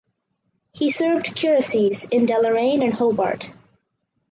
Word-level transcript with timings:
He 0.73 0.89
served 0.89 1.35
curacies 1.35 2.05
in 2.09 2.25
Deloraine 2.25 2.83
and 2.83 2.91
Hobart. 2.91 3.53